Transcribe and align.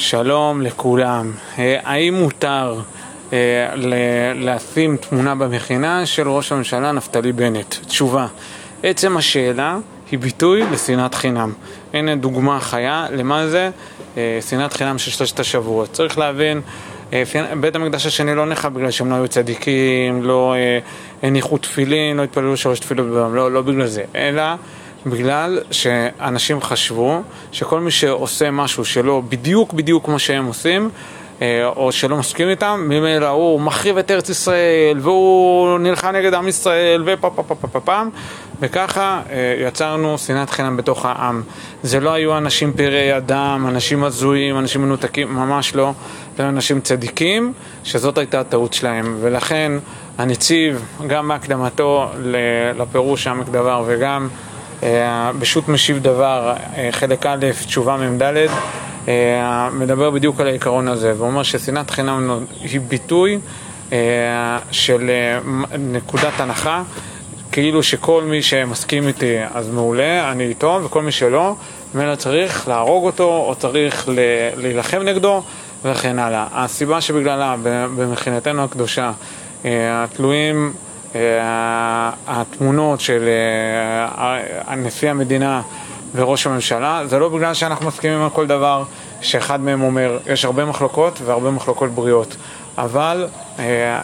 שלום 0.00 0.62
לכולם. 0.62 1.32
אה, 1.58 1.78
האם 1.84 2.14
מותר 2.14 2.80
אה, 3.32 3.38
לשים 4.34 4.96
תמונה 4.96 5.34
במכינה 5.34 6.06
של 6.06 6.28
ראש 6.28 6.52
הממשלה 6.52 6.92
נפתלי 6.92 7.32
בנט? 7.32 7.74
תשובה, 7.86 8.26
עצם 8.82 9.16
השאלה 9.16 9.78
היא 10.10 10.18
ביטוי 10.18 10.62
לשנאת 10.72 11.14
חינם. 11.14 11.52
הנה 11.92 12.16
דוגמה 12.16 12.60
חיה 12.60 13.06
למה 13.10 13.46
זה 13.46 13.70
אה, 14.16 14.38
שנאת 14.48 14.72
חינם 14.72 14.98
של 14.98 15.10
שלושת 15.10 15.40
השבועות. 15.40 15.92
צריך 15.92 16.18
להבין, 16.18 16.60
בית 17.60 17.76
המקדש 17.76 18.06
השני 18.06 18.34
לא 18.34 18.46
נחל 18.46 18.68
בגלל 18.68 18.90
שהם 18.90 19.10
לא 19.10 19.14
היו 19.14 19.28
צדיקים, 19.28 20.22
לא 20.22 20.54
הניחו 21.22 21.58
תפילין, 21.58 22.16
לא 22.16 22.22
התפללו 22.22 22.56
שלוש 22.56 22.80
תפילות 22.80 23.06
ביום, 23.06 23.34
לא, 23.34 23.52
לא 23.52 23.62
בגלל 23.62 23.86
זה, 23.86 24.02
אלא 24.14 24.42
בגלל 25.06 25.58
שאנשים 25.70 26.60
חשבו 26.60 27.22
שכל 27.52 27.80
מי 27.80 27.90
שעושה 27.90 28.50
משהו 28.50 28.84
שלא 28.84 29.22
בדיוק 29.28 29.72
בדיוק 29.72 30.04
כמו 30.04 30.18
שהם 30.18 30.46
עושים 30.46 30.90
אה, 31.42 31.66
או 31.66 31.92
שלא 31.92 32.16
מסכים 32.16 32.48
איתם, 32.48 32.84
ממילא 32.88 33.28
הוא 33.28 33.60
מחריב 33.60 33.98
את 33.98 34.10
ארץ 34.10 34.28
ישראל 34.28 34.98
והוא 35.00 35.78
נלחם 35.78 36.08
נגד 36.08 36.34
עם 36.34 36.48
ישראל 36.48 37.02
ופה 37.06 37.30
פה 37.30 37.42
פה 37.42 37.54
פה 37.54 37.68
פה 37.68 37.80
פעם 37.80 38.10
וככה 38.60 39.22
אה, 39.30 39.54
יצרנו 39.66 40.18
שנאת 40.18 40.50
חינם 40.50 40.76
בתוך 40.76 41.04
העם. 41.04 41.42
זה 41.82 42.00
לא 42.00 42.12
היו 42.12 42.38
אנשים 42.38 42.72
פראי 42.72 43.16
אדם, 43.16 43.66
אנשים 43.68 44.04
הזויים, 44.04 44.58
אנשים 44.58 44.82
מנותקים, 44.82 45.34
ממש 45.34 45.74
לא. 45.74 45.92
זה 46.36 46.48
אנשים 46.48 46.80
צדיקים, 46.80 47.52
שזאת 47.84 48.18
הייתה 48.18 48.40
הטעות 48.40 48.72
שלהם. 48.72 49.16
ולכן 49.20 49.72
הנציב, 50.18 50.84
גם 51.06 51.28
בהקדמתו 51.28 52.08
לפירוש 52.78 53.26
עמק 53.26 53.48
דבר 53.48 53.84
וגם 53.86 54.28
בשו"ת 55.38 55.68
משיב 55.68 55.98
דבר, 55.98 56.54
אה, 56.76 56.88
חלק 56.92 57.26
א', 57.26 57.46
תשובה 57.66 57.96
מ"ד, 57.96 58.22
אה, 59.08 59.70
מדבר 59.70 60.10
בדיוק 60.10 60.40
על 60.40 60.46
העיקרון 60.46 60.88
הזה, 60.88 61.12
ואומר 61.18 61.42
ששנאת 61.42 61.90
חינם 61.90 62.44
היא 62.60 62.80
ביטוי 62.80 63.38
של 64.70 65.10
נקודת 65.78 66.40
הנחה, 66.40 66.82
כאילו 67.52 67.82
שכל 67.82 68.22
מי 68.22 68.42
שמסכים 68.42 69.08
איתי 69.08 69.36
אז 69.54 69.68
מעולה, 69.68 70.32
אני 70.32 70.44
איתו, 70.44 70.80
וכל 70.84 71.02
מי 71.02 71.12
שלא, 71.12 71.54
ממילא 71.94 72.14
צריך 72.14 72.68
להרוג 72.68 73.04
אותו, 73.04 73.44
או 73.48 73.54
צריך 73.54 74.08
להילחם 74.56 75.02
נגדו, 75.02 75.42
וכן 75.84 76.18
הלאה. 76.18 76.46
הסיבה 76.52 77.00
שבגללה 77.00 77.56
במכינתנו 77.96 78.64
הקדושה 78.64 79.12
התלויים 79.64 80.72
אה, 80.74 80.89
התמונות 82.26 83.00
של 83.00 83.28
אה, 83.28 84.74
נשיא 84.76 85.10
המדינה 85.10 85.62
וראש 86.14 86.46
הממשלה, 86.46 87.02
זה 87.06 87.18
לא 87.18 87.28
בגלל 87.28 87.54
שאנחנו 87.54 87.88
מסכימים 87.88 88.22
על 88.22 88.30
כל 88.30 88.46
דבר 88.46 88.84
שאחד 89.20 89.60
מהם 89.60 89.82
אומר, 89.82 90.18
יש 90.26 90.44
הרבה 90.44 90.64
מחלוקות 90.64 91.20
והרבה 91.24 91.50
מחלוקות 91.50 91.90
בריאות, 91.90 92.36
אבל 92.78 93.26
אה, 93.26 93.49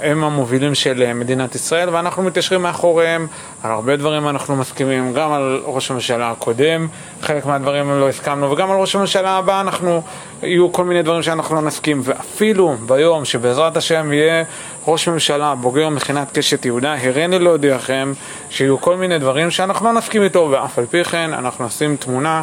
הם 0.00 0.24
המובילים 0.24 0.74
של 0.74 1.12
מדינת 1.14 1.54
ישראל 1.54 1.88
ואנחנו 1.92 2.22
מתיישרים 2.22 2.62
מאחוריהם, 2.62 3.26
על 3.62 3.70
הרבה 3.70 3.96
דברים 3.96 4.28
אנחנו 4.28 4.56
מסכימים, 4.56 5.12
גם 5.12 5.32
על 5.32 5.62
ראש 5.64 5.90
הממשלה 5.90 6.30
הקודם, 6.30 6.88
חלק 7.22 7.46
מהדברים 7.46 8.00
לא 8.00 8.08
הסכמנו, 8.08 8.50
וגם 8.50 8.70
על 8.70 8.76
ראש 8.76 8.96
הממשלה 8.96 9.30
הבא 9.30 9.60
אנחנו, 9.60 10.02
יהיו 10.42 10.72
כל 10.72 10.84
מיני 10.84 11.02
דברים 11.02 11.22
שאנחנו 11.22 11.54
לא 11.54 11.62
נסכים, 11.62 12.00
ואפילו 12.04 12.76
ביום 12.86 13.24
שבעזרת 13.24 13.76
השם 13.76 14.12
יהיה 14.12 14.44
ראש 14.86 15.08
ממשלה 15.08 15.54
בוגר 15.54 15.88
מכינת 15.88 16.38
קשת 16.38 16.64
יהודה, 16.64 16.94
הראינו 17.02 17.38
להודיעכם 17.38 18.12
שיהיו 18.50 18.80
כל 18.80 18.96
מיני 18.96 19.18
דברים 19.18 19.50
שאנחנו 19.50 19.86
לא 19.86 19.92
נסכים 19.92 20.22
איתו, 20.22 20.48
ואף 20.50 20.78
על 20.78 20.86
פי 20.86 21.04
כן 21.04 21.32
אנחנו 21.32 21.66
נשים 21.66 21.96
תמונה 21.96 22.42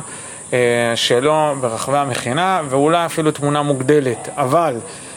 אה, 0.53 0.91
שלו 0.95 1.55
ברחבי 1.61 1.97
המכינה, 1.97 2.61
ואולי 2.69 3.05
אפילו 3.05 3.31
תמונה 3.31 3.61
מוגדלת, 3.61 4.29
אבל 4.37 4.75
אה, 4.75 4.79
אה, 4.79 5.08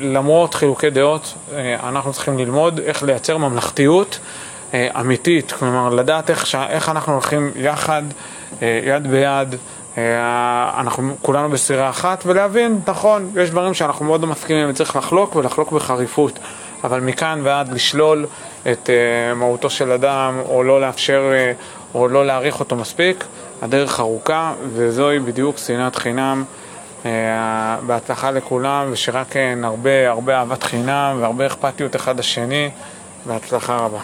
למרות 0.00 0.54
חילוקי 0.54 0.90
דעות, 0.90 1.34
אנחנו 1.82 2.12
צריכים 2.12 2.38
ללמוד 2.38 2.80
איך 2.80 3.02
לייצר 3.02 3.36
ממלכתיות 3.36 4.18
אמיתית, 4.74 5.52
כלומר 5.52 5.88
לדעת 5.88 6.30
איך, 6.30 6.54
איך 6.68 6.88
אנחנו 6.88 7.12
הולכים 7.12 7.50
יחד, 7.56 8.02
יד 8.62 9.06
ביד, 9.10 9.54
אנחנו 10.76 11.14
כולנו 11.22 11.50
בסירה 11.50 11.90
אחת, 11.90 12.22
ולהבין, 12.26 12.80
נכון, 12.86 13.30
יש 13.36 13.50
דברים 13.50 13.74
שאנחנו 13.74 14.04
מאוד 14.04 14.20
לא 14.22 14.26
מסכימים 14.26 14.70
וצריך 14.70 14.96
לחלוק 14.96 15.36
ולחלוק 15.36 15.72
בחריפות, 15.72 16.38
אבל 16.84 17.00
מכאן 17.00 17.40
ועד 17.42 17.72
לשלול 17.72 18.26
את 18.72 18.90
מהותו 19.36 19.70
של 19.70 19.92
אדם 19.92 20.40
או 20.48 20.62
לא 20.62 20.80
לאפשר 20.80 21.22
או 21.94 22.08
לא 22.08 22.26
להעריך 22.26 22.60
אותו 22.60 22.76
מספיק, 22.76 23.24
הדרך 23.62 24.00
ארוכה, 24.00 24.52
וזוהי 24.72 25.18
בדיוק 25.18 25.58
שנאת 25.58 25.96
חינם. 25.96 26.44
אה, 27.06 27.76
בהצלחה 27.86 28.30
לכולם, 28.30 28.88
ושרק 28.92 29.36
נרבה 29.36 30.08
הרבה 30.08 30.38
אהבת 30.38 30.62
חינם 30.62 31.18
והרבה 31.20 31.46
אכפתיות 31.46 31.96
אחד 31.96 32.18
לשני, 32.18 32.70
בהצלחה 33.26 33.76
רבה. 33.76 34.00